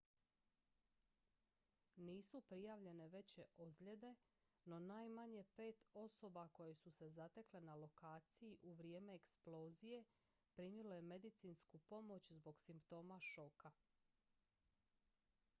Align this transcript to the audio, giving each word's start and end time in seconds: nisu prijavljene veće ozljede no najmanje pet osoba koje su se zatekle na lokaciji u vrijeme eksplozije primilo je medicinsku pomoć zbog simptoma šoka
nisu 1.97 2.41
prijavljene 2.41 3.07
veće 3.07 3.45
ozljede 3.57 4.15
no 4.65 4.79
najmanje 4.79 5.43
pet 5.55 5.83
osoba 5.93 6.47
koje 6.47 6.73
su 6.75 6.91
se 6.91 7.09
zatekle 7.09 7.61
na 7.61 7.75
lokaciji 7.75 8.57
u 8.61 8.73
vrijeme 8.73 9.15
eksplozije 9.15 10.03
primilo 10.53 10.95
je 10.95 11.01
medicinsku 11.15 11.79
pomoć 11.79 12.31
zbog 12.33 12.59
simptoma 12.59 13.19
šoka 13.19 13.71